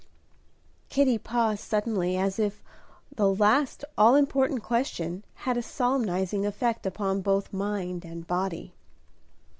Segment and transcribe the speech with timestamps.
[0.89, 2.63] Kitty paused suddenly, as if
[3.15, 8.73] the last all important question had a solemnizing effect upon both mind and body.